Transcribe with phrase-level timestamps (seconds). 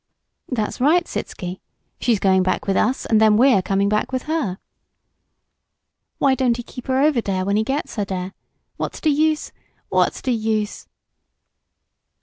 [0.49, 1.59] "That's right, Sitzky.
[1.99, 4.57] She's going back with us and then we're coming back with her."
[6.17, 8.33] "Why don't he keep 'er over dere when he gits her dere?
[8.77, 9.51] What's d' use
[9.89, 10.87] what's d' use?"